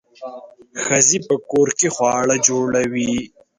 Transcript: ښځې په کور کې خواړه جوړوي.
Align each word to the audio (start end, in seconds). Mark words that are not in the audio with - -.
ښځې 0.83 1.17
په 1.27 1.35
کور 1.49 1.67
کې 1.79 1.87
خواړه 1.95 2.35
جوړوي. 2.47 3.13